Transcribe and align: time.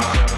time. 0.00 0.31